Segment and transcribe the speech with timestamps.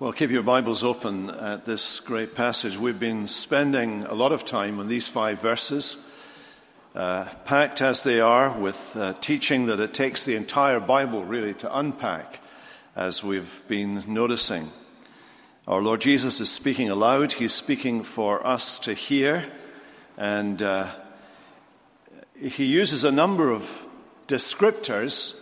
[0.00, 2.78] Well, keep your Bibles open at this great passage.
[2.78, 5.98] We've been spending a lot of time on these five verses,
[6.94, 11.52] uh, packed as they are with uh, teaching that it takes the entire Bible really
[11.52, 12.40] to unpack,
[12.96, 14.72] as we've been noticing.
[15.68, 17.34] Our Lord Jesus is speaking aloud.
[17.34, 19.52] He's speaking for us to hear,
[20.16, 20.92] and uh,
[22.40, 23.86] he uses a number of
[24.28, 25.34] descriptors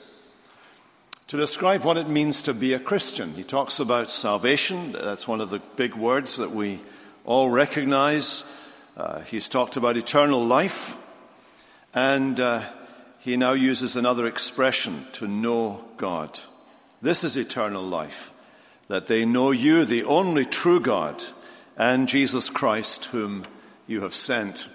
[1.29, 3.35] to describe what it means to be a Christian.
[3.35, 4.93] He talks about salvation.
[4.93, 6.81] That's one of the big words that we
[7.27, 8.45] all recognize.
[8.97, 10.97] Uh, he's talked about eternal life.
[11.93, 12.65] And uh,
[13.19, 16.41] he now uses another expression to know God.
[17.03, 18.33] This is eternal life,
[18.89, 21.23] that they know you, the only true God,
[21.77, 23.45] and Jesus Christ, whom
[23.87, 24.67] you have sent.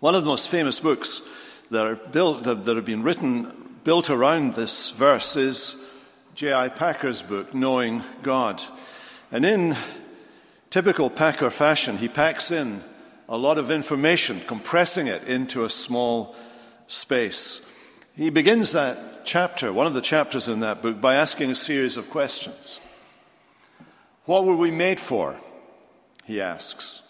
[0.00, 1.22] One of the most famous books
[1.70, 5.76] that built, that have been written built around this verse is
[6.34, 6.70] J.I.
[6.70, 8.60] Packer's book, Knowing God.
[9.30, 9.76] And in
[10.70, 12.82] typical Packer fashion, he packs in
[13.28, 16.34] a lot of information, compressing it into a small
[16.88, 17.60] space.
[18.16, 21.96] He begins that chapter, one of the chapters in that book, by asking a series
[21.96, 22.80] of questions.
[24.24, 25.36] What were we made for?
[26.24, 27.02] He asks.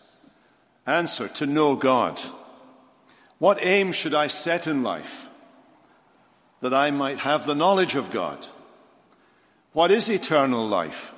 [0.87, 2.21] Answer, to know God.
[3.39, 5.26] What aim should I set in life?
[6.61, 8.47] That I might have the knowledge of God.
[9.73, 11.13] What is eternal life?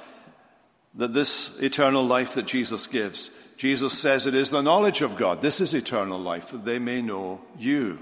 [0.95, 3.31] That this eternal life that Jesus gives.
[3.57, 5.43] Jesus says it is the knowledge of God.
[5.43, 8.01] This is eternal life, that they may know you.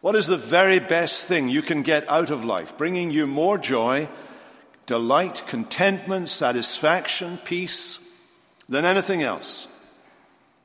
[0.00, 3.56] What is the very best thing you can get out of life, bringing you more
[3.56, 4.08] joy,
[4.86, 8.00] delight, contentment, satisfaction, peace
[8.68, 9.68] than anything else?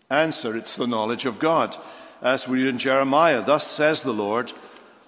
[0.10, 1.78] Answer, it's the knowledge of God.
[2.22, 4.52] As we read in Jeremiah, thus says the Lord,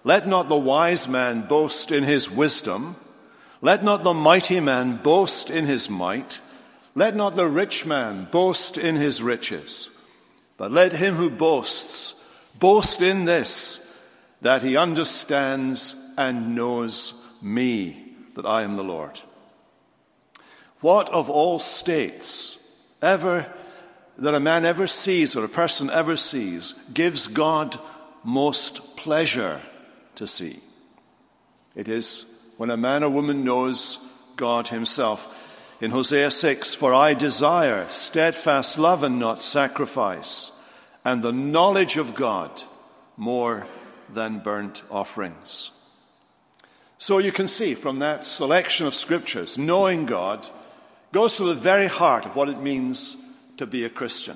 [0.04, 2.96] let not the wise man boast in his wisdom.
[3.62, 6.40] Let not the mighty man boast in his might.
[6.96, 9.90] Let not the rich man boast in his riches.
[10.58, 12.14] But let him who boasts
[12.58, 13.80] boast in this,
[14.42, 19.22] that he understands and knows me, that I am the Lord.
[20.82, 22.58] What of all states
[23.02, 23.52] ever
[24.18, 27.80] that a man ever sees or a person ever sees gives God
[28.24, 29.62] most pleasure
[30.20, 30.60] to see.
[31.76, 32.26] It is
[32.58, 33.98] when a man or woman knows
[34.36, 35.34] God himself.
[35.80, 40.52] In Hosea 6, for I desire steadfast love and not sacrifice,
[41.06, 42.64] and the knowledge of God
[43.16, 43.66] more
[44.14, 45.72] than burnt offerings.
[46.98, 50.50] So you can see from that selection of scriptures, knowing God
[51.14, 53.16] goes to the very heart of what it means
[53.56, 54.36] to be a Christian.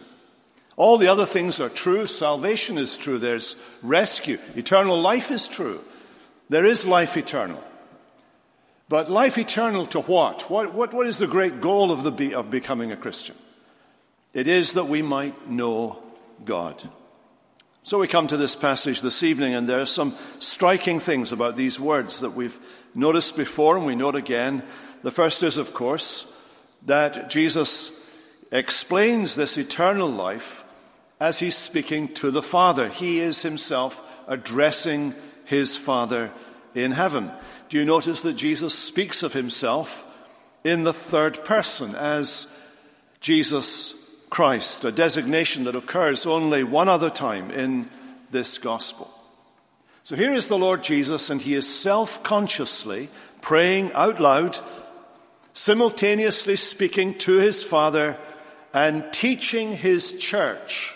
[0.76, 2.08] All the other things are true.
[2.08, 3.20] Salvation is true.
[3.20, 4.40] There's rescue.
[4.56, 5.84] Eternal life is true.
[6.50, 7.64] There is life eternal.
[8.90, 10.50] But life eternal to what?
[10.50, 13.36] What, what, what is the great goal of, the, of becoming a Christian?
[14.34, 16.02] It is that we might know
[16.44, 16.84] God.
[17.84, 21.56] So we come to this passage this evening, and there are some striking things about
[21.56, 22.58] these words that we've
[22.96, 24.64] noticed before and we note again.
[25.04, 26.26] The first is, of course,
[26.86, 27.92] that Jesus
[28.52, 30.63] explains this eternal life
[31.24, 32.90] as he's speaking to the Father.
[32.90, 36.34] He is himself addressing his Father
[36.76, 37.32] in heaven.
[37.70, 40.04] Do you notice that Jesus speaks of himself
[40.66, 42.46] in the third person as
[43.22, 43.94] Jesus
[44.30, 47.90] Christ, a designation that occurs only one other time in
[48.30, 49.10] this gospel?
[50.04, 53.08] So here is the Lord Jesus, and he is self consciously
[53.40, 54.60] praying out loud,
[55.54, 58.18] simultaneously speaking to his Father
[58.74, 60.94] and teaching his church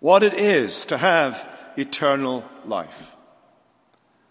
[0.00, 3.16] what it is to have eternal life.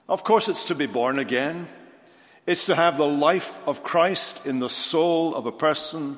[0.07, 1.67] Of course, it's to be born again.
[2.45, 6.17] It's to have the life of Christ in the soul of a person.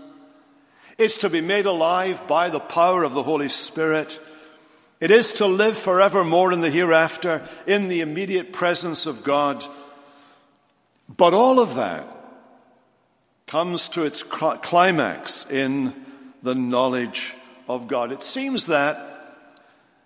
[0.98, 4.20] It's to be made alive by the power of the Holy Spirit.
[5.00, 9.66] It is to live forevermore in the hereafter in the immediate presence of God.
[11.16, 12.16] But all of that
[13.48, 16.06] comes to its climax in
[16.44, 17.34] the knowledge
[17.68, 18.12] of God.
[18.12, 19.09] It seems that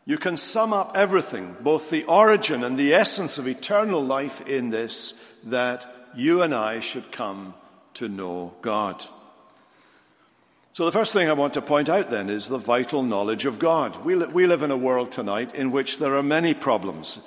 [0.06, 4.70] you can sum up everything, both the origin and the essence of eternal life in
[4.70, 5.14] this,
[5.46, 5.86] that
[6.16, 7.54] you and I should come
[7.96, 9.06] to know God.
[10.74, 13.60] So the first thing I want to point out then is the vital knowledge of
[13.60, 14.04] God.
[14.04, 17.20] We, li- we live in a world tonight in which there are many problems.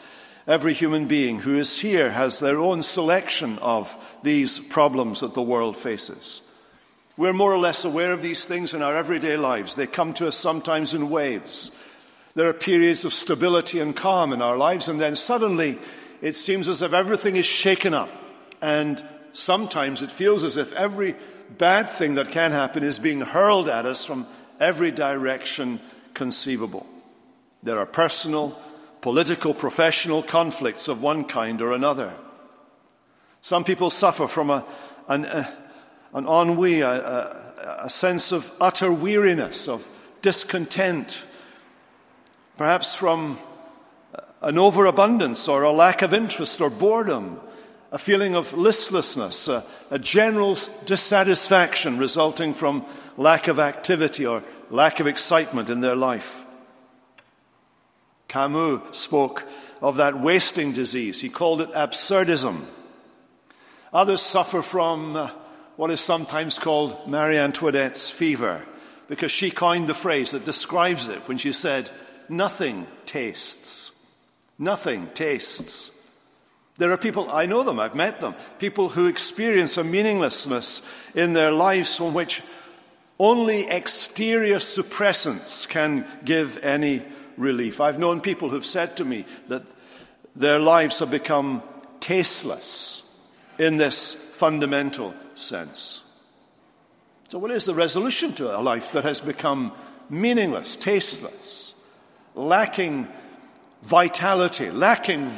[0.49, 5.43] Every human being who is here has their own selection of these problems that the
[5.43, 6.43] world faces.
[7.17, 9.75] We're more or less aware of these things in our everyday lives.
[9.75, 11.70] They come to us sometimes in waves.
[12.36, 15.78] There are periods of stability and calm in our lives, and then suddenly
[16.20, 18.10] it seems as if everything is shaken up
[18.60, 19.02] and
[19.32, 21.14] sometimes it feels as if every
[21.56, 24.26] bad thing that can happen is being hurled at us from
[24.60, 25.80] every direction
[26.14, 26.86] conceivable.
[27.62, 28.58] There are personal,
[29.00, 32.12] political, professional conflicts of one kind or another.
[33.40, 34.64] Some people suffer from a,
[35.08, 35.56] an, a,
[36.12, 39.88] an ennui, a, a, a sense of utter weariness, of
[40.20, 41.24] discontent,
[42.56, 43.38] perhaps from
[44.42, 47.40] an overabundance or a lack of interest or boredom,
[47.92, 52.84] a feeling of listlessness, a, a, general dissatisfaction resulting from
[53.16, 56.44] lack of activity or lack of excitement in their life.
[58.28, 59.44] Camus spoke
[59.80, 61.20] of that wasting disease.
[61.20, 62.64] He called it absurdism.
[63.92, 65.30] Others suffer from uh,
[65.76, 68.66] what is sometimes called Marie Antoinette's fever,
[69.08, 71.90] because she coined the phrase that describes it when she said,
[72.28, 73.93] Nothing tastes.
[74.58, 75.90] Nothing tastes.
[76.78, 80.82] There are people, I know them, I've met them, people who experience a meaninglessness
[81.14, 82.43] in their lives from which
[83.19, 87.02] only exterior suppressants can give any
[87.37, 87.81] relief.
[87.81, 89.62] I've known people who've said to me that
[90.34, 91.62] their lives have become
[92.00, 93.02] tasteless
[93.58, 96.02] in this fundamental sense.
[97.28, 99.73] So, what is the resolution to a life that has become
[100.11, 101.65] meaningless, tasteless,
[102.36, 103.08] lacking
[103.82, 105.32] vitality, lacking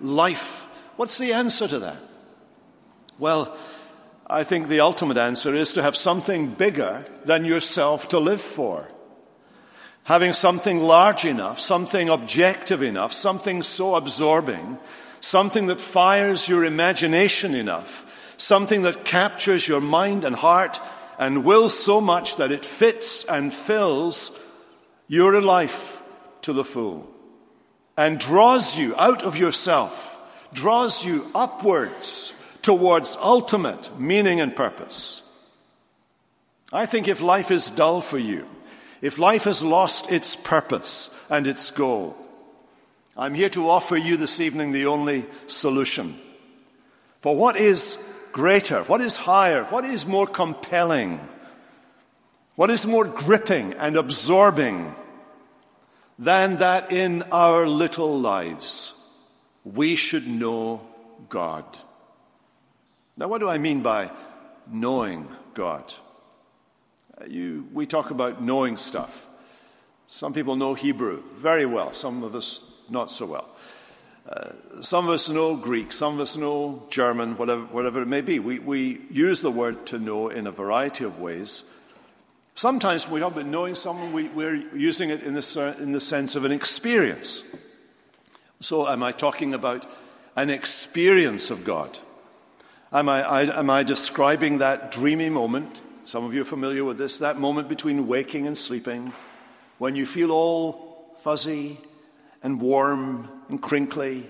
[0.00, 0.64] life?
[0.96, 1.98] What's the answer to that?
[3.18, 3.56] Well,
[4.26, 8.88] I think the ultimate answer is to have something bigger than yourself to live for.
[10.04, 14.78] Having something large enough, something objective enough, something so absorbing,
[15.20, 18.04] something that fires your imagination enough,
[18.36, 20.78] something that captures your mind and heart
[21.18, 24.30] and will so much that it fits and fills
[25.08, 26.02] your life
[26.44, 27.06] to the full
[27.96, 30.18] and draws you out of yourself,
[30.52, 32.32] draws you upwards
[32.62, 35.22] towards ultimate meaning and purpose.
[36.72, 38.46] I think if life is dull for you,
[39.00, 42.16] if life has lost its purpose and its goal,
[43.16, 46.18] I'm here to offer you this evening the only solution.
[47.20, 47.96] For what is
[48.32, 48.82] greater?
[48.84, 49.64] What is higher?
[49.64, 51.20] What is more compelling?
[52.56, 54.94] What is more gripping and absorbing
[56.18, 58.92] than that in our little lives
[59.64, 60.80] we should know
[61.28, 61.64] God?
[63.16, 64.10] Now, what do I mean by
[64.66, 65.94] knowing God?
[67.20, 69.26] Uh, you, we talk about knowing stuff.
[70.06, 73.48] Some people know Hebrew very well, some of us not so well.
[74.28, 78.22] Uh, some of us know Greek, some of us know German, whatever, whatever it may
[78.22, 78.38] be.
[78.38, 81.62] We, we use the word to know in a variety of ways.
[82.56, 86.00] Sometimes when we talk about knowing someone, we, we're using it in the, in the
[86.00, 87.42] sense of an experience.
[88.60, 89.84] So, am I talking about
[90.36, 91.98] an experience of God?
[92.92, 95.82] Am I, I, am I describing that dreamy moment?
[96.04, 99.12] Some of you are familiar with this, that moment between waking and sleeping,
[99.78, 101.80] when you feel all fuzzy
[102.40, 104.28] and warm and crinkly.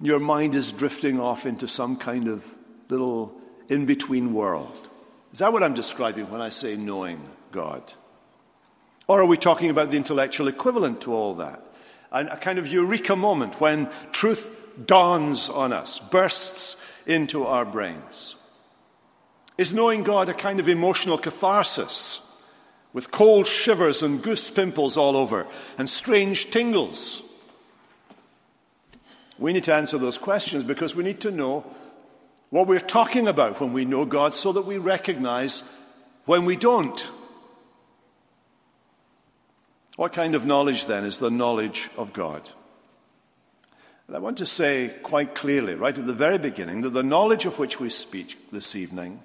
[0.00, 2.44] Your mind is drifting off into some kind of
[2.90, 4.90] little in between world.
[5.34, 7.20] Is that what I'm describing when I say knowing
[7.50, 7.92] God?
[9.08, 11.60] Or are we talking about the intellectual equivalent to all that?
[12.12, 14.48] And a kind of eureka moment when truth
[14.86, 18.36] dawns on us, bursts into our brains.
[19.58, 22.20] Is knowing God a kind of emotional catharsis?
[22.92, 27.22] with cold shivers and goose pimples all over and strange tingles?
[29.36, 31.66] We need to answer those questions because we need to know
[32.50, 35.62] what we're talking about when we know God so that we recognize
[36.24, 37.06] when we don't.
[39.96, 42.50] What kind of knowledge then is the knowledge of God?
[44.06, 47.46] And I want to say quite clearly, right at the very beginning, that the knowledge
[47.46, 49.22] of which we speak this evening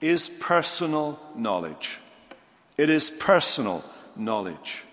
[0.00, 1.98] is personal knowledge.
[2.76, 3.84] It is personal
[4.16, 4.84] knowledge.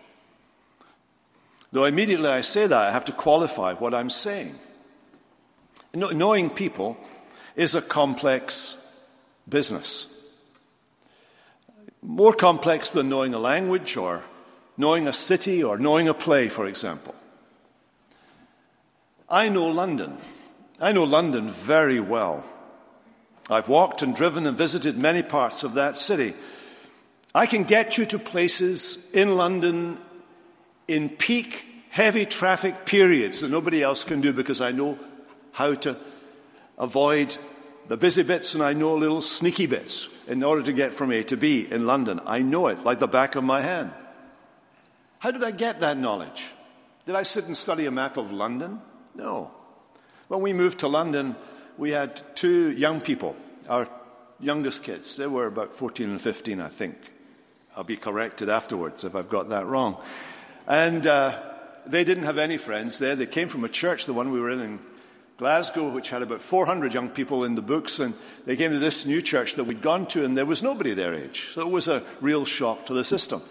[1.72, 4.56] Though immediately I say that, I have to qualify what I'm saying.
[5.94, 6.98] Knowing people
[7.56, 8.76] is a complex
[9.48, 10.08] business.
[12.02, 14.22] More complex than knowing a language or
[14.78, 17.16] knowing a city or knowing a play, for example.
[19.30, 20.18] I know London.
[20.80, 22.44] I know London very well.
[23.50, 26.36] I've walked and driven and visited many parts of that city.
[27.34, 29.98] I can get you to places in London
[30.88, 35.00] in peak heavy traffic periods that nobody else can do because I know
[35.52, 35.96] how to
[36.78, 37.36] avoid
[37.88, 41.24] the busy bits and I know little sneaky bits in order to get from A
[41.26, 42.20] to B in London.
[42.26, 43.92] I know it like the back of my hand.
[45.20, 46.44] How did I get that knowledge?
[47.06, 48.82] Did I sit and study a map of London?
[49.14, 49.52] No.
[50.28, 51.36] When we moved to London,
[51.78, 53.36] we had two young people,
[53.70, 53.88] our
[54.40, 55.16] youngest kids.
[55.16, 56.96] They were about 14 and 15, I think.
[57.76, 59.98] I'll be corrected afterwards if I've got that wrong.
[60.68, 61.42] And uh,
[61.86, 63.16] they didn't have any friends there.
[63.16, 64.80] They came from a church, the one we were in in
[65.38, 68.14] Glasgow, which had about 400 young people in the books, and
[68.46, 71.14] they came to this new church that we'd gone to, and there was nobody their
[71.14, 71.50] age.
[71.54, 73.42] So it was a real shock to the system.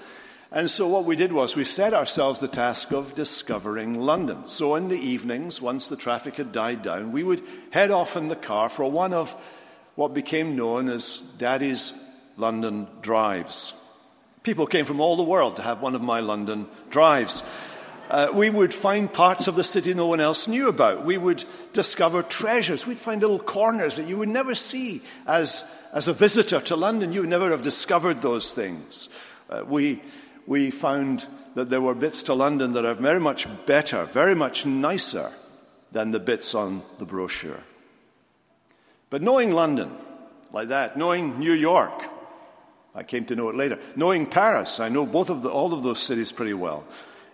[0.51, 4.47] And so what we did was we set ourselves the task of discovering London.
[4.47, 8.29] So in the evenings, once the traffic had died down, we would head off in
[8.29, 9.35] the car for one of
[9.95, 11.93] what became known as Daddy's
[12.37, 13.73] London Drives.
[14.43, 17.43] People came from all the world to have one of my London drives.
[18.11, 21.05] Uh, we would find parts of the city no one else knew about.
[21.05, 22.87] We would discover treasures.
[22.87, 27.13] We'd find little corners that you would never see as, as a visitor to London.
[27.13, 29.09] You would never have discovered those things.
[29.49, 30.03] Uh, we
[30.47, 34.67] we found that there were bits to London that are very much better, very much
[34.67, 35.33] nicer
[35.93, 37.63] than the bits on the brochure.
[39.11, 39.97] But knowing London
[40.53, 42.11] like that, knowing New York,
[42.95, 45.83] I came to know it later, knowing Paris, I know both of the, all of
[45.83, 46.85] those cities pretty well,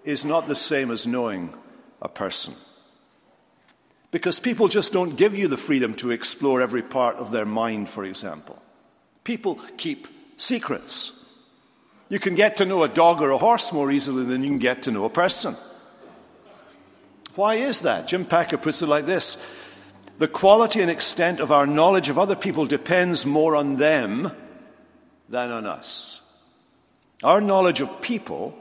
[0.05, 1.53] is not the same as knowing
[2.01, 2.55] a person.
[4.11, 7.89] Because people just don't give you the freedom to explore every part of their mind,
[7.89, 8.61] for example.
[9.23, 11.13] People keep secrets.
[12.09, 14.59] You can get to know a dog or a horse more easily than you can
[14.59, 15.57] get to know a person.
[17.37, 18.09] Why is that?
[18.09, 19.37] Jim Packer puts it like this
[20.19, 24.33] The quality and extent of our knowledge of other people depends more on them
[25.29, 26.21] than on us.
[27.23, 28.59] Our knowledge of people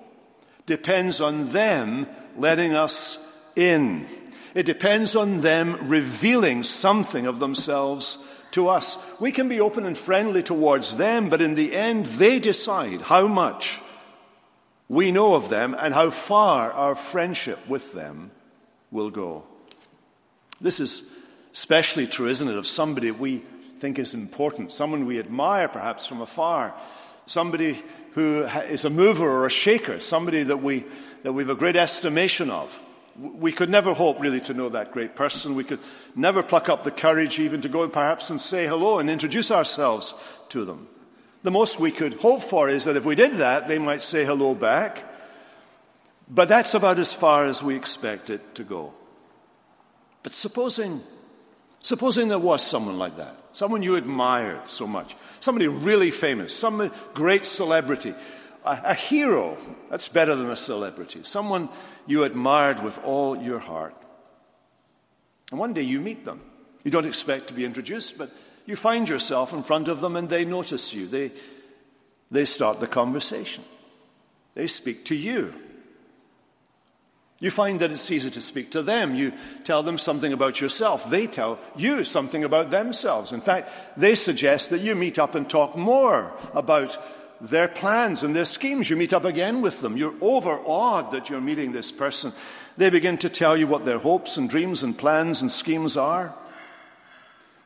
[0.70, 2.08] depends on them
[2.38, 3.18] letting us
[3.56, 4.06] in.
[4.54, 8.20] It depends on them revealing something of themselves
[8.52, 8.96] to us.
[9.20, 13.28] We can be open and friendly towards them, but in the end, they decide how
[13.28, 13.80] much
[14.88, 18.30] we know of them and how far our friendship with them
[18.92, 19.44] will go.
[20.62, 21.02] This is
[21.52, 23.42] especially true, isn't it, of somebody we
[23.78, 26.76] think is important, someone we admire perhaps from afar,
[27.26, 27.82] somebody
[28.20, 30.84] who is a mover or a shaker, somebody that we,
[31.24, 32.78] that we have a great estimation of.
[33.18, 35.56] We could never hope really to know that great person.
[35.56, 35.80] We could
[36.16, 40.14] never pluck up the courage even to go perhaps and say hello and introduce ourselves
[40.50, 40.88] to them.
[41.44, 44.26] The most we could hope for is that if we did that, they might say
[44.26, 45.06] hello back.
[46.30, 48.94] But that's about as far as we expect it to go.
[50.24, 51.02] But supposing,
[51.82, 56.92] supposing there was someone like that, someone you admired so much, somebody really famous, some
[57.14, 58.14] great celebrity,
[58.66, 59.58] a, a hero,
[59.90, 61.70] that's better than a celebrity, someone
[62.06, 63.96] you admired with all your heart.
[65.52, 66.42] And one day you meet them.
[66.84, 68.32] You don't expect to be introduced, but
[68.66, 71.08] you find yourself in front of them and they notice you.
[71.08, 71.32] They,
[72.30, 73.64] they start the conversation.
[74.54, 75.54] They speak to you.
[77.42, 79.16] You find that it's easy to speak to them.
[79.16, 79.32] You
[79.64, 81.10] tell them something about yourself.
[81.10, 83.32] They tell you something about themselves.
[83.32, 86.98] In fact, they suggest that you meet up and talk more about
[87.40, 88.90] their plans and their schemes.
[88.90, 89.96] You meet up again with them.
[89.96, 92.34] You're overawed that you're meeting this person.
[92.76, 96.36] They begin to tell you what their hopes and dreams and plans and schemes are.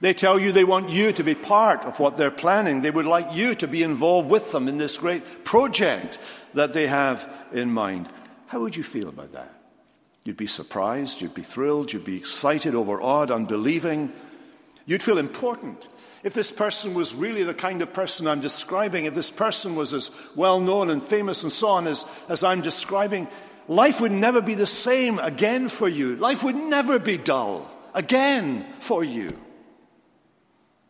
[0.02, 2.82] They tell you they want you to be part of what they're planning.
[2.82, 6.20] They would like you to be involved with them in this great project
[6.54, 8.08] that they have in mind.
[8.48, 9.63] How would you feel about that?
[10.24, 14.14] You'd be surprised, you'd be thrilled, you'd be excited, overawed, unbelieving.
[14.86, 15.88] You'd feel important.
[16.24, 19.92] If this person was really the kind of person I'm describing, if this person was
[19.92, 23.28] as well known and famous and so on as, as I'm describing,
[23.68, 26.16] life would never be the same again for you.
[26.16, 29.38] Life would never be dull again for you.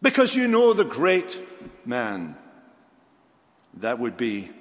[0.03, 1.41] Because you know the great
[1.85, 2.35] man.
[3.77, 4.51] That would be,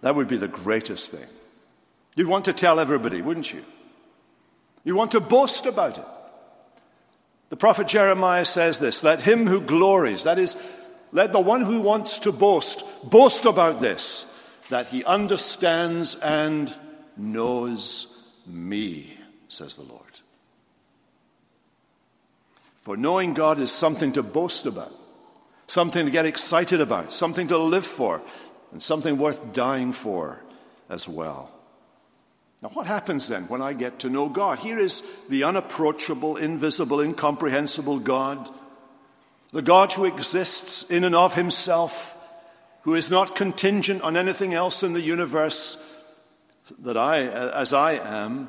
[0.00, 1.26] that would be the greatest thing.
[2.16, 3.62] You'd want to tell everybody, wouldn't you?
[4.84, 6.04] You want to boast about it.
[7.50, 10.56] The prophet Jeremiah says this Let him who glories, that is,
[11.12, 14.24] let the one who wants to boast, boast about this,
[14.68, 16.74] that he understands and
[17.16, 18.06] knows
[18.46, 19.12] me,
[19.48, 20.04] says the Lord.
[22.76, 24.94] For knowing God is something to boast about,
[25.66, 28.22] something to get excited about, something to live for,
[28.72, 30.40] and something worth dying for
[30.88, 31.52] as well.
[32.62, 34.58] Now, what happens then when I get to know God?
[34.58, 38.50] Here is the unapproachable, invisible, incomprehensible God,
[39.52, 42.16] the God who exists in and of himself,
[42.82, 45.78] who is not contingent on anything else in the universe
[46.80, 48.48] that I, as I am,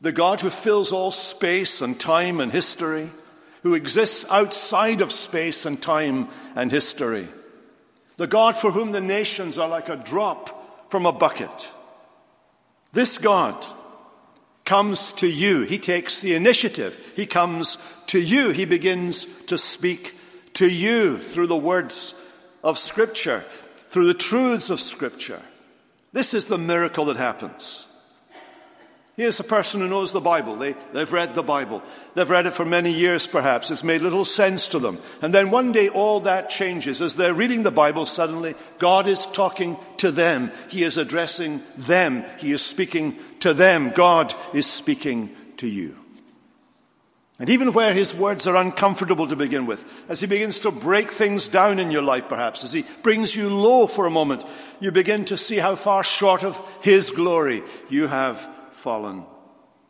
[0.00, 3.08] the God who fills all space and time and history,
[3.62, 7.28] who exists outside of space and time and history,
[8.16, 11.68] the God for whom the nations are like a drop from a bucket
[12.92, 13.66] this God
[14.64, 15.62] comes to you.
[15.62, 16.98] He takes the initiative.
[17.16, 18.50] He comes to you.
[18.50, 20.14] He begins to speak
[20.54, 22.14] to you through the words
[22.62, 23.44] of Scripture,
[23.88, 25.42] through the truths of Scripture.
[26.12, 27.86] This is the miracle that happens.
[29.14, 30.56] Here's a person who knows the Bible.
[30.56, 31.82] They, they've read the Bible.
[32.14, 33.70] They've read it for many years, perhaps.
[33.70, 35.00] It's made little sense to them.
[35.20, 37.02] And then one day all that changes.
[37.02, 40.50] As they're reading the Bible, suddenly God is talking to them.
[40.68, 42.24] He is addressing them.
[42.38, 43.90] He is speaking to them.
[43.90, 45.94] God is speaking to you.
[47.38, 51.10] And even where his words are uncomfortable to begin with, as he begins to break
[51.10, 54.44] things down in your life, perhaps, as he brings you low for a moment,
[54.80, 58.48] you begin to see how far short of his glory you have
[58.82, 59.24] fallen.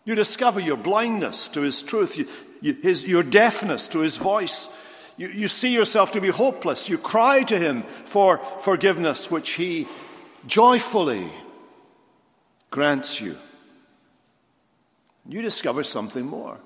[0.05, 2.29] You discover your blindness to His truth, you,
[2.61, 4.69] you, his, your deafness to His voice.
[5.17, 6.89] You, you see yourself to be hopeless.
[6.89, 9.89] You cry to Him for forgiveness, which He
[10.47, 11.31] joyfully
[12.71, 13.39] grants you.
[15.29, 16.59] You discover something more.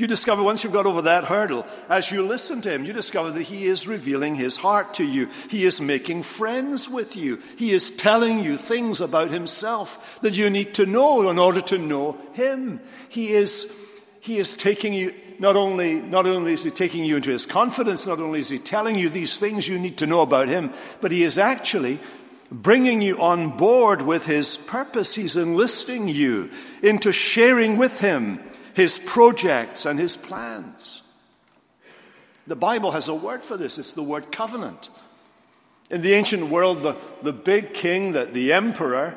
[0.00, 3.32] You discover once you've got over that hurdle, as you listen to him, you discover
[3.32, 5.28] that he is revealing his heart to you.
[5.50, 7.38] He is making friends with you.
[7.58, 11.76] He is telling you things about himself that you need to know in order to
[11.76, 12.80] know him.
[13.10, 13.70] He is,
[14.20, 18.06] he is taking you, not only, not only is he taking you into his confidence,
[18.06, 21.10] not only is he telling you these things you need to know about him, but
[21.12, 22.00] he is actually
[22.50, 25.14] bringing you on board with his purpose.
[25.14, 26.48] He's enlisting you
[26.80, 28.40] into sharing with him
[28.74, 31.02] his projects and his plans.
[32.46, 33.78] The Bible has a word for this.
[33.78, 34.88] It's the word covenant.
[35.90, 39.16] In the ancient world, the, the big king, the, the emperor,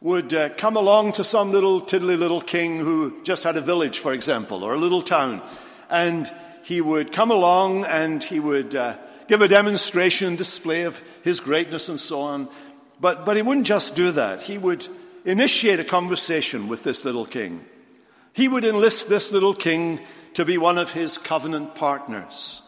[0.00, 4.00] would uh, come along to some little tiddly little king who just had a village,
[4.00, 5.40] for example, or a little town.
[5.88, 6.30] And
[6.64, 8.96] he would come along and he would uh,
[9.28, 12.48] give a demonstration and display of his greatness and so on.
[13.00, 14.42] But, but he wouldn't just do that.
[14.42, 14.86] He would
[15.24, 17.64] initiate a conversation with this little king.
[18.32, 20.00] He would enlist this little king
[20.34, 22.62] to be one of his covenant partners.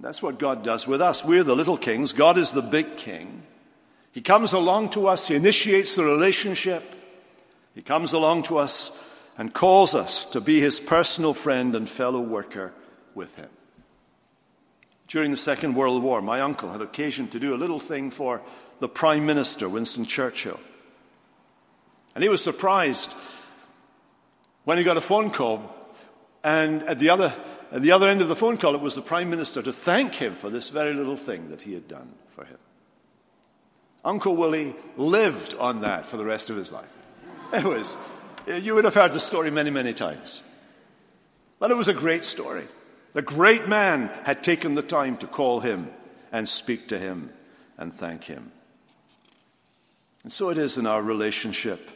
[0.00, 1.24] That's what God does with us.
[1.24, 2.12] We're the little kings.
[2.12, 3.42] God is the big king.
[4.12, 5.28] He comes along to us.
[5.28, 6.94] He initiates the relationship.
[7.74, 8.90] He comes along to us
[9.36, 12.72] and calls us to be his personal friend and fellow worker
[13.14, 13.48] with him.
[15.08, 18.42] During the Second World War, my uncle had occasion to do a little thing for
[18.78, 20.60] the Prime Minister, Winston Churchill.
[22.14, 23.12] And he was surprised
[24.64, 25.74] when he got a phone call,
[26.42, 27.32] and at the other,
[27.72, 30.14] at the other end of the phone call, it was the Prime Minister to thank
[30.14, 32.58] him for this very little thing that he had done for him.
[34.04, 36.88] Uncle Willie lived on that for the rest of his life.
[37.52, 37.96] It was,
[38.46, 40.42] you would have heard the story many, many times.
[41.58, 42.66] But it was a great story.
[43.12, 45.90] The great man had taken the time to call him
[46.32, 47.30] and speak to him
[47.76, 48.52] and thank him.
[50.22, 51.90] And so it is in our relationship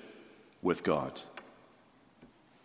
[0.60, 1.22] with God.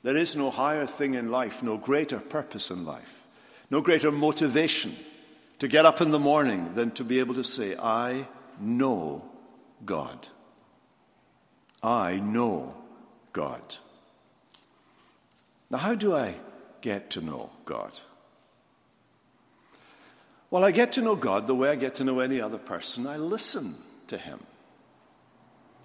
[0.04, 3.28] There is no higher thing in life, no greater purpose in life,
[3.70, 4.96] no greater motivation
[5.60, 8.28] to get up in the morning than to be able to say, I
[8.60, 9.24] know
[9.86, 10.28] God.
[11.84, 12.76] I know
[13.34, 13.76] God.
[15.70, 16.36] Now, how do I
[16.82, 17.92] get to know God?
[20.50, 23.06] Well, I get to know God the way I get to know any other person.
[23.06, 23.76] I listen
[24.08, 24.40] to Him.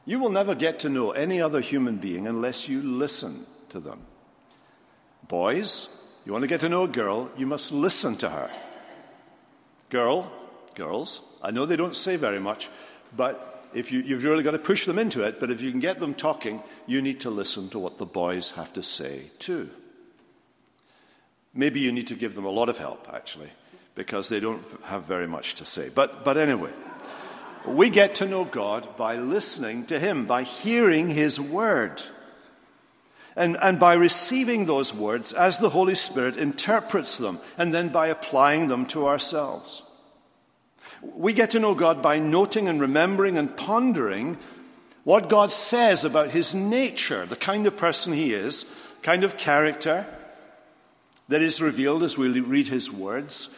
[0.06, 4.00] You will never get to know any other human being unless you listen to them.
[5.26, 5.88] Boys,
[6.24, 8.48] you want to get to know a girl, you must listen to her.
[9.90, 10.32] Girl,
[10.76, 12.70] girls, I know they don't say very much,
[13.16, 15.80] but if you, you've really got to push them into it, but if you can
[15.80, 19.68] get them talking, you need to listen to what the boys have to say too.
[21.52, 23.50] Maybe you need to give them a lot of help, actually,
[23.96, 25.88] because they don't have very much to say.
[25.88, 26.70] But, but anyway,
[27.66, 32.04] we get to know God by listening to Him, by hearing His word.
[33.36, 38.08] And, and by receiving those words as the Holy Spirit interprets them, and then by
[38.08, 39.82] applying them to ourselves.
[41.02, 44.38] We get to know God by noting and remembering and pondering
[45.02, 48.64] what God says about his nature, the kind of person he is,
[49.02, 50.06] kind of character
[51.28, 53.48] that is revealed as we read his words.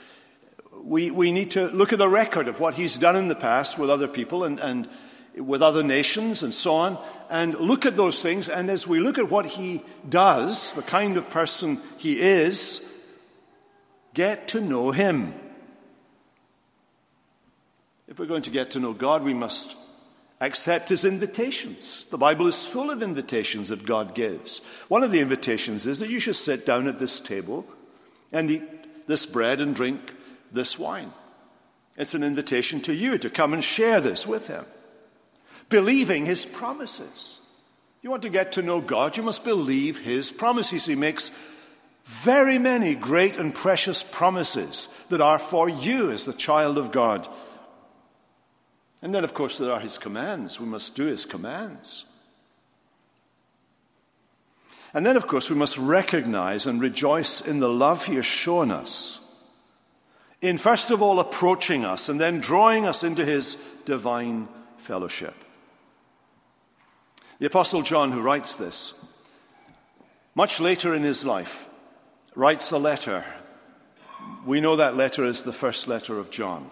[0.82, 3.78] We, we need to look at the record of what he's done in the past
[3.78, 4.88] with other people and, and
[5.36, 8.48] with other nations and so on, and look at those things.
[8.48, 12.80] And as we look at what he does, the kind of person he is,
[14.14, 15.34] get to know him.
[18.08, 19.76] If we're going to get to know God, we must
[20.40, 22.06] accept his invitations.
[22.10, 24.60] The Bible is full of invitations that God gives.
[24.88, 27.66] One of the invitations is that you should sit down at this table
[28.32, 30.14] and eat this bread and drink
[30.52, 31.12] this wine.
[31.96, 34.64] It's an invitation to you to come and share this with him
[35.68, 37.36] believing his promises.
[38.06, 40.86] You want to get to know God, you must believe His promises.
[40.86, 41.32] He makes
[42.04, 47.28] very many great and precious promises that are for you as the child of God.
[49.02, 50.60] And then, of course, there are His commands.
[50.60, 52.04] We must do His commands.
[54.94, 58.70] And then, of course, we must recognize and rejoice in the love He has shown
[58.70, 59.18] us.
[60.40, 64.46] In first of all, approaching us and then drawing us into His divine
[64.78, 65.34] fellowship.
[67.38, 68.94] The Apostle John, who writes this,
[70.34, 71.68] much later in his life,
[72.34, 73.24] writes a letter.
[74.44, 76.70] We know that letter is the first letter of John.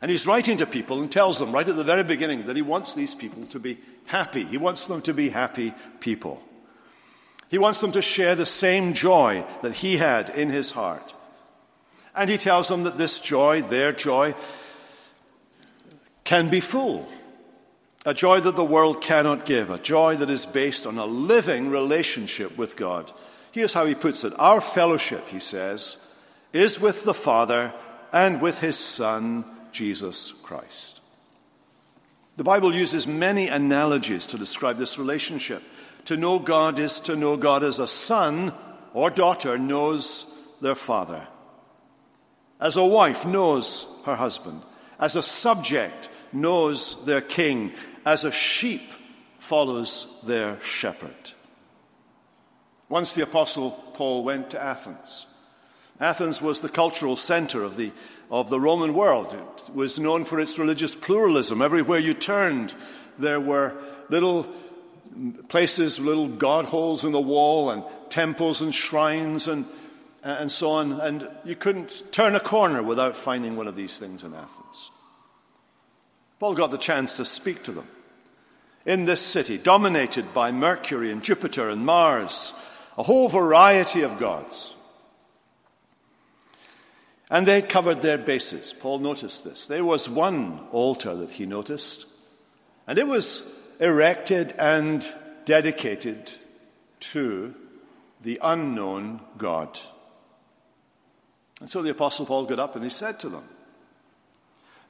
[0.00, 2.62] And he's writing to people and tells them right at the very beginning that he
[2.62, 4.44] wants these people to be happy.
[4.44, 6.42] He wants them to be happy people.
[7.48, 11.14] He wants them to share the same joy that he had in his heart.
[12.14, 14.34] And he tells them that this joy, their joy,
[16.24, 17.08] can be full.
[18.04, 21.70] A joy that the world cannot give, a joy that is based on a living
[21.70, 23.10] relationship with God.
[23.52, 25.96] Here's how he puts it Our fellowship, he says,
[26.52, 27.72] is with the Father
[28.12, 31.00] and with his Son, Jesus Christ.
[32.36, 35.62] The Bible uses many analogies to describe this relationship.
[36.06, 38.52] To know God is to know God as a son
[38.92, 40.26] or daughter knows
[40.60, 41.26] their father,
[42.60, 44.62] as a wife knows her husband,
[44.98, 47.72] as a subject knows their king,
[48.04, 48.90] as a sheep
[49.38, 51.32] follows their shepherd.
[52.88, 55.26] Once the Apostle Paul went to Athens.
[56.00, 57.92] Athens was the cultural center of the,
[58.30, 59.32] of the Roman world.
[59.32, 61.62] It was known for its religious pluralism.
[61.62, 62.74] Everywhere you turned,
[63.18, 63.74] there were
[64.08, 64.46] little
[65.48, 69.66] places, little god holes in the wall, and temples and shrines and,
[70.22, 71.00] and so on.
[71.00, 74.90] And you couldn't turn a corner without finding one of these things in Athens.
[76.44, 77.88] Paul got the chance to speak to them
[78.84, 82.52] in this city, dominated by Mercury and Jupiter and Mars,
[82.98, 84.74] a whole variety of gods.
[87.30, 88.74] And they covered their bases.
[88.78, 89.68] Paul noticed this.
[89.68, 92.04] There was one altar that he noticed,
[92.86, 93.42] and it was
[93.80, 95.08] erected and
[95.46, 96.30] dedicated
[97.14, 97.54] to
[98.20, 99.80] the unknown God.
[101.60, 103.44] And so the Apostle Paul got up and he said to them,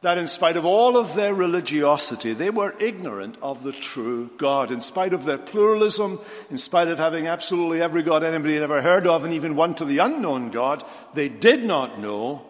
[0.05, 4.71] that in spite of all of their religiosity, they were ignorant of the true God.
[4.71, 8.83] In spite of their pluralism, in spite of having absolutely every God anybody had ever
[8.83, 12.43] heard of, and even one to the unknown God, they did not know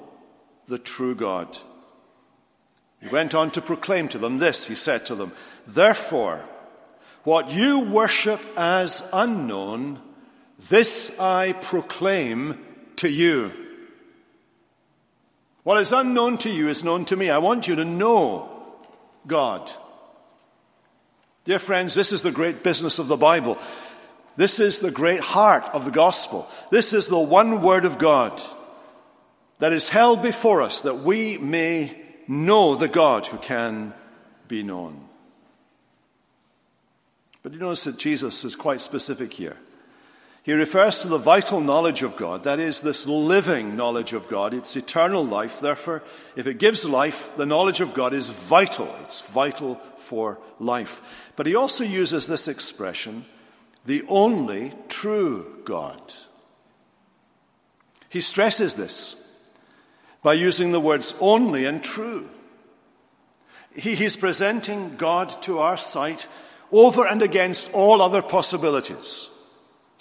[0.67, 1.57] the true God.
[3.01, 4.64] He went on to proclaim to them this.
[4.64, 5.31] He said to them,
[5.64, 6.45] Therefore,
[7.23, 10.01] what you worship as unknown,
[10.71, 12.59] this I proclaim
[12.97, 13.53] to you.
[15.64, 17.31] What is unknown to you is known to me.
[17.31, 18.50] I want you to know
[19.27, 19.72] God.
[21.44, 23.59] Dear friends, this is the great business of the Bible.
[24.37, 26.48] This is the great heart of the gospel.
[26.70, 28.42] This is the one word of God
[29.59, 31.96] that is held before us that we may
[32.29, 33.94] know the God who can
[34.48, 35.09] be known.
[37.42, 39.57] But you notice that Jesus is quite specific here.
[40.44, 44.52] He refers to the vital knowledge of God, that is, this living knowledge of God.
[44.52, 45.59] It's eternal life.
[45.59, 46.02] Therefore,
[46.37, 48.94] if it gives life, the knowledge of God is vital.
[49.04, 51.00] It's vital for life.
[51.37, 53.24] But he also uses this expression,
[53.87, 56.12] the only true God.
[58.11, 59.16] He stresses this
[60.22, 62.28] by using the words only and true.
[63.74, 66.26] He, he's presenting God to our sight
[66.70, 69.30] over and against all other possibilities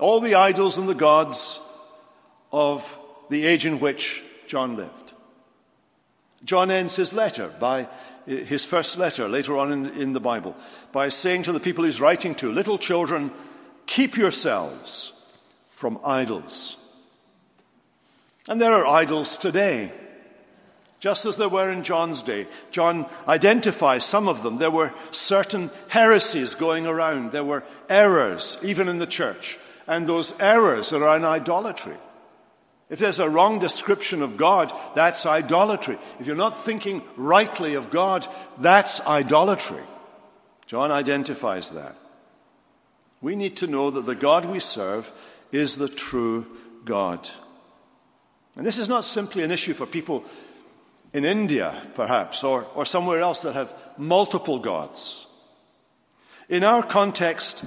[0.03, 1.61] all the idols and the gods
[2.51, 5.13] of the age in which John lived.
[6.43, 7.87] John ends his letter by
[8.25, 10.57] his first letter later on in, in, the Bible
[10.91, 13.31] by saying to the people he's writing to, Little children,
[13.85, 15.13] keep yourselves
[15.71, 16.75] from idols.
[18.49, 19.93] And there are idols today,
[20.99, 22.47] just as there were in John's day.
[22.71, 24.57] John identifies some of them.
[24.57, 30.33] There were certain heresies going around, there were errors, even in the church and those
[30.39, 31.97] errors that are in idolatry.
[32.89, 35.97] If there's a wrong description of God, that's idolatry.
[36.19, 38.27] If you're not thinking rightly of God,
[38.59, 39.81] that's idolatry.
[40.65, 41.95] John identifies that.
[43.21, 45.11] We need to know that the God we serve
[45.51, 46.45] is the true
[46.85, 47.29] God.
[48.55, 50.23] And this is not simply an issue for people
[51.13, 55.25] in India, perhaps, or, or somewhere else that have multiple gods.
[56.49, 57.63] In our context,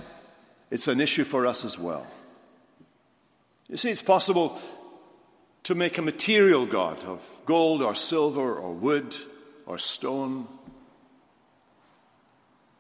[0.71, 2.07] it's an issue for us as well.
[3.69, 4.59] You see, it's possible
[5.65, 9.17] to make a material God of gold or silver or wood
[9.67, 10.47] or stone.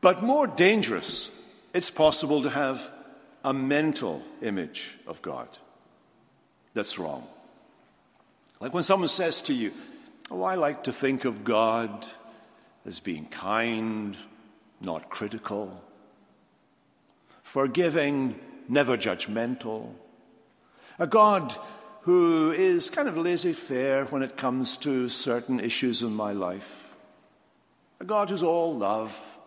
[0.00, 1.30] But more dangerous
[1.76, 2.90] It's possible to have
[3.44, 5.46] a mental image of God
[6.72, 7.26] that's wrong.
[8.60, 9.72] Like when someone says to you,
[10.30, 12.08] Oh, I like to think of God
[12.86, 14.16] as being kind,
[14.80, 15.84] not critical,
[17.56, 18.38] forgiving,
[18.68, 19.90] never judgmental,
[20.98, 21.56] a God
[22.02, 26.94] who is kind of laissez faire when it comes to certain issues in my life,
[27.98, 29.38] a God who's all love.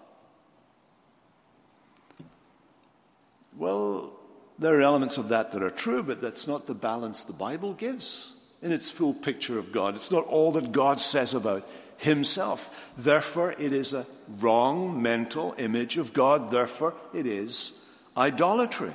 [3.55, 4.13] Well,
[4.57, 7.73] there are elements of that that are true, but that's not the balance the Bible
[7.73, 9.95] gives in its full picture of God.
[9.95, 12.89] It's not all that God says about Himself.
[12.97, 14.07] Therefore, it is a
[14.39, 16.49] wrong mental image of God.
[16.49, 17.73] Therefore, it is
[18.17, 18.93] idolatry.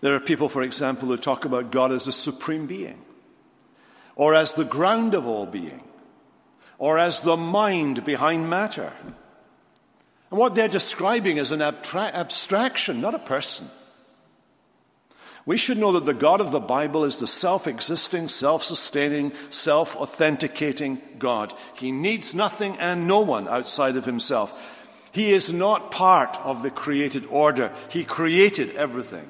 [0.00, 3.00] There are people, for example, who talk about God as the supreme being,
[4.16, 5.82] or as the ground of all being,
[6.78, 8.92] or as the mind behind matter.
[10.30, 13.70] And what they're describing is an abtra- abstraction, not a person.
[15.44, 19.32] We should know that the God of the Bible is the self existing, self sustaining,
[19.50, 21.52] self authenticating God.
[21.74, 24.54] He needs nothing and no one outside of himself.
[25.12, 29.28] He is not part of the created order, He created everything.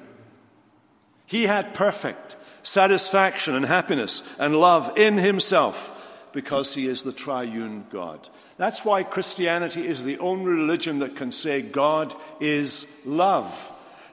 [1.26, 5.90] He had perfect satisfaction and happiness and love in Himself
[6.32, 8.28] because He is the triune God.
[8.56, 13.72] That's why Christianity is the only religion that can say God is love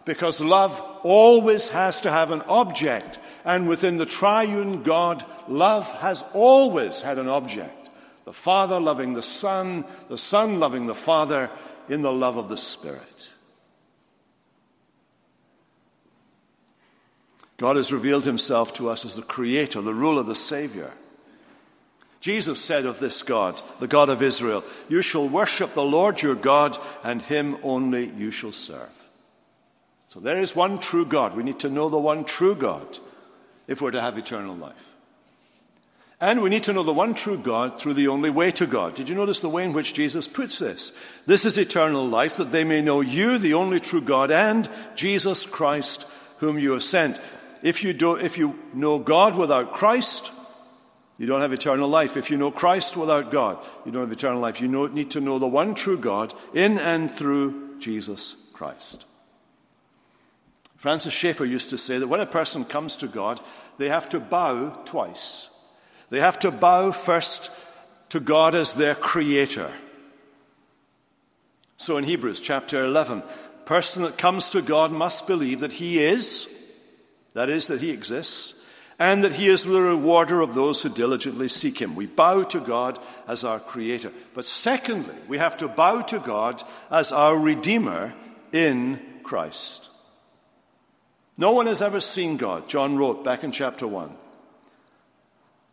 [0.09, 3.19] because love always has to have an object.
[3.45, 7.78] And within the triune God, love has always had an object.
[8.29, 11.49] The Father loving the Son, the Son loving the Father
[11.89, 13.31] in the love of the Spirit.
[17.57, 20.91] God has revealed himself to us as the Creator, the ruler, the Savior.
[22.19, 26.35] Jesus said of this God, the God of Israel, You shall worship the Lord your
[26.35, 29.09] God, and him only you shall serve.
[30.09, 31.35] So there is one true God.
[31.35, 32.99] We need to know the one true God
[33.65, 34.98] if we're to have eternal life.
[36.21, 38.93] And we need to know the one true God through the only way to God.
[38.93, 40.91] Did you notice the way in which Jesus puts this?
[41.25, 45.45] This is eternal life, that they may know you, the only true God, and Jesus
[45.45, 46.05] Christ,
[46.37, 47.21] whom you have sent.
[47.61, 50.31] If you, do, if you know God without Christ,
[51.17, 52.17] you don't have eternal life.
[52.17, 54.59] If you know Christ without God, you don't have eternal life.
[54.59, 59.05] You know, need to know the one true God in and through Jesus Christ.
[60.75, 63.39] Francis Schaeffer used to say that when a person comes to God,
[63.77, 65.47] they have to bow twice.
[66.09, 67.49] They have to bow first
[68.09, 69.71] to God as their creator.
[71.77, 73.23] So in Hebrews chapter 11,
[73.65, 76.47] person that comes to God must believe that he is,
[77.33, 78.53] that is, that he exists,
[78.97, 81.95] and that he is the rewarder of those who diligently seek him.
[81.95, 84.11] We bow to God as our creator.
[84.33, 88.13] But secondly, we have to bow to God as our redeemer
[88.51, 89.89] in Christ.
[91.37, 94.13] No one has ever seen God, John wrote back in chapter 1.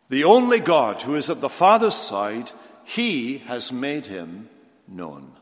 [0.09, 2.51] The only God who is at the Father's side,
[2.85, 4.49] he has made him
[4.87, 5.33] known.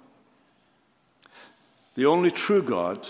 [1.96, 3.08] The only true God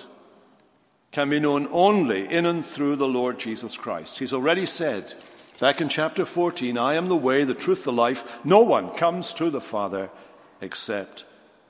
[1.12, 4.20] can be known only in and through the Lord Jesus Christ.
[4.20, 5.14] He's already said
[5.60, 8.46] back in chapter 14, I am the way, the truth, the life.
[8.46, 10.10] No one comes to the Father
[10.60, 11.24] except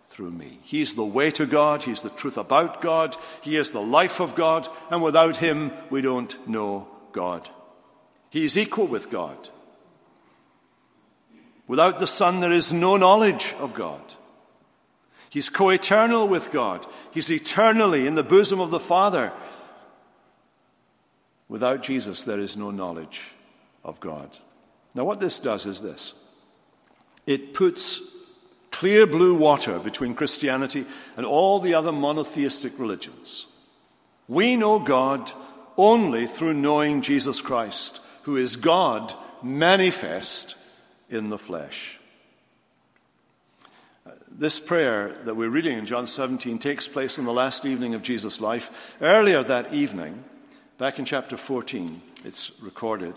[0.07, 0.59] through me.
[0.63, 1.83] He's the way to God.
[1.83, 3.15] He's the truth about God.
[3.41, 4.67] He is the life of God.
[4.89, 7.49] And without Him, we don't know God.
[8.29, 9.49] He is equal with God.
[11.67, 14.01] Without the Son, there is no knowledge of God.
[15.29, 16.85] He's co eternal with God.
[17.11, 19.33] He's eternally in the bosom of the Father.
[21.49, 23.21] Without Jesus, there is no knowledge
[23.83, 24.37] of God.
[24.93, 26.13] Now, what this does is this
[27.25, 28.01] it puts
[28.71, 30.85] clear blue water between Christianity
[31.17, 33.45] and all the other monotheistic religions.
[34.27, 35.31] We know God
[35.77, 40.55] only through knowing Jesus Christ, who is God manifest
[41.09, 41.99] in the flesh.
[44.05, 47.93] Uh, this prayer that we're reading in John 17 takes place on the last evening
[47.93, 48.93] of Jesus' life.
[49.01, 50.23] Earlier that evening,
[50.77, 53.15] back in chapter 14, it's recorded,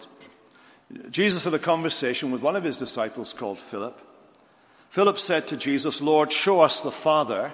[1.11, 4.01] Jesus had a conversation with one of his disciples called Philip.
[4.90, 7.53] Philip said to Jesus, Lord, show us the Father,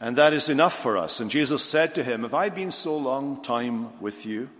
[0.00, 1.20] and that is enough for us.
[1.20, 4.50] And Jesus said to him, Have I been so long time with you,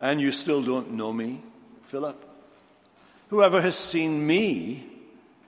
[0.00, 1.42] and you still don't know me,
[1.88, 2.27] Philip?
[3.28, 4.86] Whoever has seen me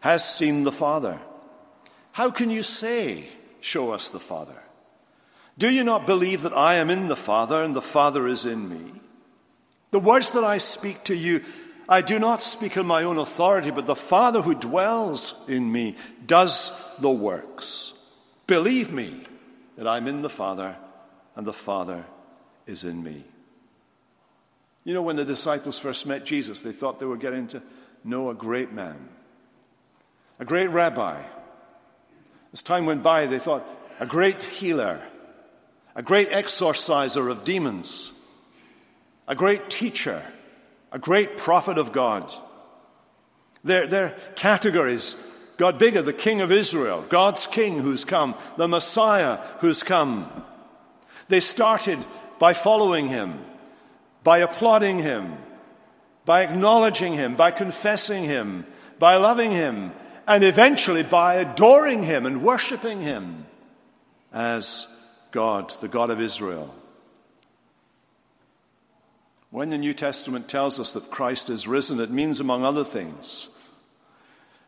[0.00, 1.18] has seen the Father.
[2.12, 3.28] How can you say,
[3.60, 4.56] Show us the Father?
[5.58, 8.68] Do you not believe that I am in the Father and the Father is in
[8.68, 8.92] me?
[9.90, 11.44] The words that I speak to you,
[11.88, 15.96] I do not speak on my own authority, but the Father who dwells in me
[16.24, 17.92] does the works.
[18.46, 19.24] Believe me
[19.76, 20.76] that I'm in the Father
[21.36, 22.06] and the Father
[22.66, 23.24] is in me.
[24.84, 27.62] You know, when the disciples first met Jesus, they thought they were getting to
[28.02, 29.08] know a great man,
[30.38, 31.22] a great rabbi.
[32.52, 33.66] As time went by, they thought
[34.00, 35.02] a great healer,
[35.94, 38.10] a great exorciser of demons,
[39.28, 40.22] a great teacher
[40.92, 42.32] a great prophet of God.
[43.62, 45.14] Their, their categories
[45.56, 50.30] got bigger the King of Israel, God's King who's come, the Messiah who's come.
[51.28, 51.98] They started
[52.38, 53.38] by following him,
[54.22, 55.36] by applauding him,
[56.24, 58.66] by acknowledging him, by confessing him,
[58.98, 59.92] by loving him,
[60.26, 63.46] and eventually by adoring him and worshiping him
[64.32, 64.86] as
[65.32, 66.74] God, the God of Israel.
[69.50, 73.48] When the New Testament tells us that Christ is risen, it means, among other things,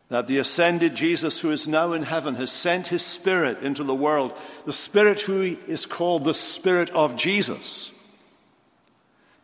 [0.09, 3.95] that the ascended Jesus who is now in heaven has sent his Spirit into the
[3.95, 4.33] world,
[4.65, 7.91] the Spirit who is called the Spirit of Jesus,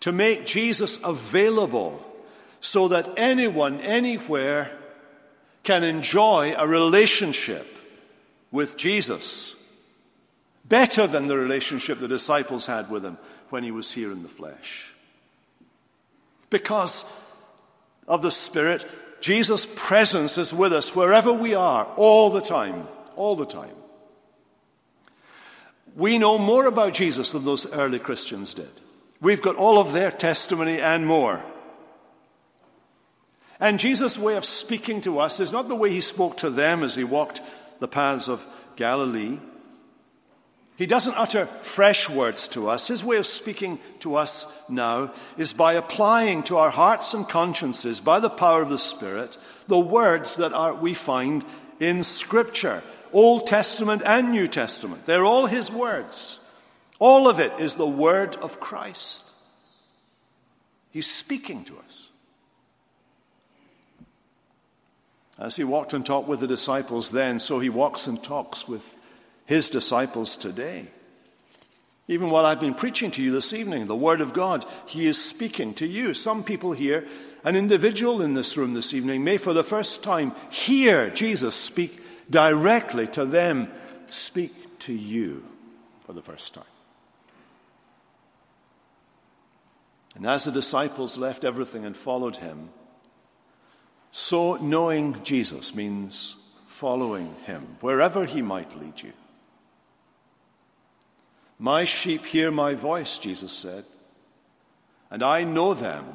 [0.02, 2.04] to make Jesus available
[2.62, 4.72] so that anyone, anywhere,
[5.64, 7.78] can enjoy a relationship
[8.52, 9.56] with Jesus
[10.66, 13.18] better than the relationship the disciples had with him
[13.50, 14.94] when he was here in the flesh.
[16.50, 17.04] Because
[18.08, 18.86] of the Spirit,
[19.22, 22.88] Jesus' presence is with us wherever we are, all the time.
[23.16, 23.76] All the time.
[25.96, 28.72] We know more about Jesus than those early Christians did.
[29.22, 31.44] We've got all of their testimony and more.
[33.60, 36.84] And Jesus' way of speaking to us is not the way he spoke to them
[36.84, 37.42] as he walked
[37.80, 38.46] the paths of
[38.78, 39.40] Galilee.
[40.78, 42.88] He doesn't utter fresh words to us.
[42.88, 48.00] His way of speaking to us now is by applying to our hearts and consciences,
[48.00, 51.44] by the power of the Spirit, the words that are, we find
[51.82, 55.06] in Scripture, Old Testament and New Testament.
[55.06, 56.39] They're all His words.
[57.00, 59.26] All of it is the Word of Christ.
[60.92, 62.10] He's speaking to us.
[65.38, 68.86] As he walked and talked with the disciples then, so he walks and talks with
[69.46, 70.88] his disciples today.
[72.10, 75.24] Even while I've been preaching to you this evening, the Word of God, He is
[75.24, 76.16] speaking to you.
[76.16, 77.08] Some people here,
[77.44, 82.02] an individual in this room this evening, may for the first time hear Jesus speak
[82.28, 83.72] directly to them,
[84.10, 85.46] speak to you
[86.08, 86.64] for the first time.
[90.16, 92.70] And as the disciples left everything and followed Him,
[94.12, 99.14] so knowing Jesus means following Him, wherever He might lead you.
[101.60, 103.84] My sheep hear my voice, Jesus said,
[105.12, 106.06] and I know them,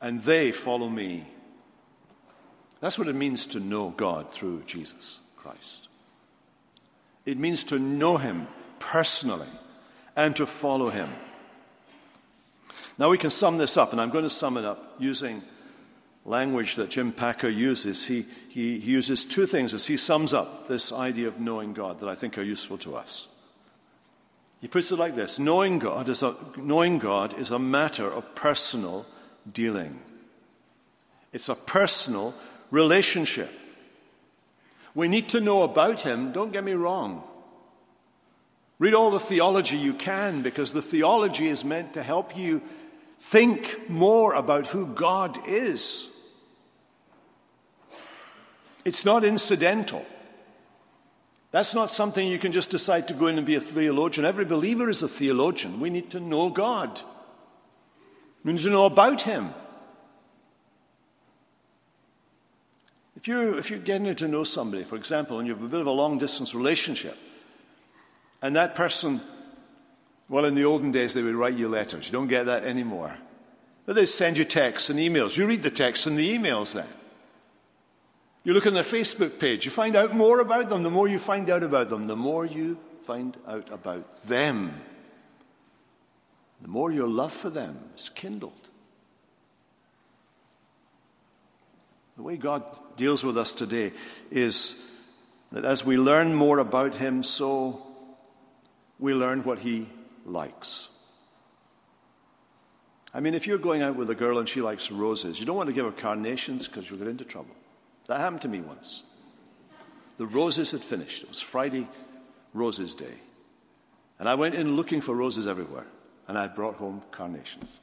[0.00, 1.26] and they follow me.
[2.80, 5.88] That's what it means to know God through Jesus Christ.
[7.24, 8.46] It means to know Him
[8.78, 9.48] personally
[10.14, 11.08] and to follow Him.
[12.98, 15.42] Now we can sum this up, and I'm going to sum it up using
[16.24, 18.04] language that Jim Packer uses.
[18.04, 22.00] He, he, he uses two things as he sums up this idea of knowing God
[22.00, 23.28] that I think are useful to us.
[24.60, 28.34] He puts it like this knowing God is a, knowing God is a matter of
[28.34, 29.06] personal
[29.50, 30.00] dealing,
[31.32, 32.34] it's a personal
[32.70, 33.50] relationship.
[34.94, 37.22] We need to know about Him, don't get me wrong.
[38.78, 42.62] Read all the theology you can because the theology is meant to help you
[43.18, 46.06] think more about who God is.
[48.84, 50.06] It's not incidental.
[51.50, 54.24] That's not something you can just decide to go in and be a theologian.
[54.24, 55.80] Every believer is a theologian.
[55.80, 57.00] We need to know God,
[58.44, 59.54] we need to know about Him.
[63.16, 65.80] If you're, if you're getting to know somebody, for example, and you have a bit
[65.80, 67.16] of a long distance relationship,
[68.40, 69.20] and that person,
[70.28, 72.06] well, in the olden days, they would write you letters.
[72.06, 73.16] You don't get that anymore.
[73.84, 75.36] But they send you texts and emails.
[75.36, 76.88] You read the texts and the emails then.
[78.42, 80.82] You look on their Facebook page, you find out more about them.
[80.82, 84.80] The more you find out about them, the more you find out about them.
[86.62, 88.52] The more your love for them is kindled.
[92.16, 92.64] The way God
[92.96, 93.92] deals with us today
[94.30, 94.74] is
[95.52, 97.82] that as we learn more about Him, so
[98.98, 99.88] we learn what He
[100.26, 100.88] likes.
[103.14, 105.56] I mean, if you're going out with a girl and she likes roses, you don't
[105.56, 107.54] want to give her carnations because you'll get into trouble.
[108.08, 109.02] That happened to me once.
[110.18, 111.22] The roses had finished.
[111.22, 111.88] It was Friday,
[112.52, 113.14] Roses Day.
[114.18, 115.86] And I went in looking for roses everywhere,
[116.28, 117.80] and I brought home carnations.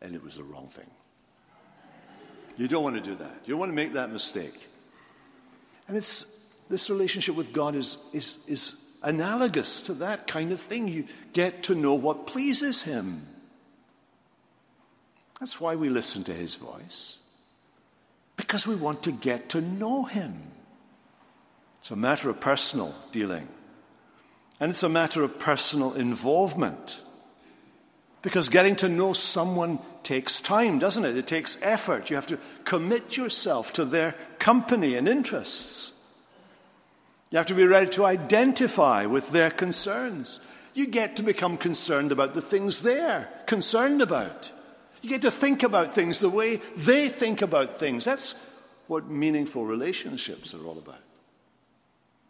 [0.00, 0.90] and it was the wrong thing.
[2.56, 3.34] You don't want to do that.
[3.44, 4.68] You don't want to make that mistake.
[5.88, 6.26] And it's,
[6.68, 10.88] this relationship with God is, is, is analogous to that kind of thing.
[10.88, 13.28] You get to know what pleases Him.
[15.38, 17.16] That's why we listen to His voice,
[18.36, 20.42] because we want to get to know Him.
[21.78, 23.46] It's a matter of personal dealing,
[24.58, 27.00] and it's a matter of personal involvement.
[28.22, 31.14] Because getting to know someone takes time, doesn't it?
[31.14, 32.08] It takes effort.
[32.08, 35.92] You have to commit yourself to their company and interests.
[37.34, 40.38] You have to be ready to identify with their concerns.
[40.72, 44.52] You get to become concerned about the things they're concerned about.
[45.02, 48.04] You get to think about things the way they think about things.
[48.04, 48.36] That's
[48.86, 51.02] what meaningful relationships are all about.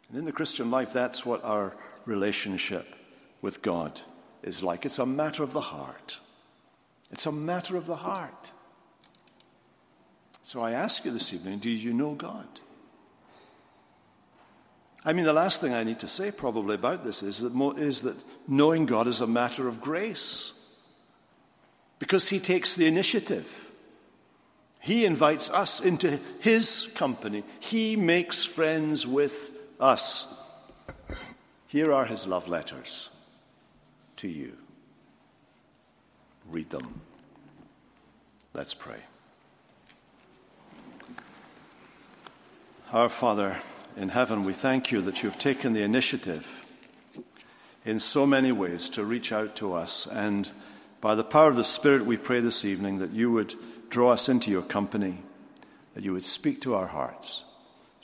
[0.09, 1.77] And in the Christian life, that's what our
[2.07, 2.97] relationship
[3.43, 4.01] with God
[4.43, 4.87] is like.
[4.87, 6.19] It's a matter of the heart.
[7.11, 8.53] It's a matter of the heart.
[10.41, 12.49] So I ask you this evening do you know God?
[15.05, 18.03] I mean, the last thing I need to say probably about this is that, is
[18.03, 18.17] that
[18.49, 20.53] knowing God is a matter of grace
[21.99, 23.71] because He takes the initiative.
[24.81, 30.27] He invites us into His company, He makes friends with us.
[31.67, 33.11] Here are His love letters
[34.17, 34.57] to you.
[36.51, 37.01] Read them.
[38.55, 39.01] Let's pray.
[42.93, 43.57] Our Father
[43.97, 46.47] in heaven, we thank you that you've taken the initiative
[47.85, 50.07] in so many ways to reach out to us.
[50.11, 50.51] And
[51.01, 53.55] by the power of the Spirit, we pray this evening that you would
[53.91, 55.19] draw us into your company,
[55.95, 57.45] that you would speak to our hearts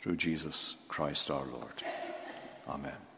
[0.00, 1.82] through Jesus Christ our Lord.
[2.68, 3.09] Amen.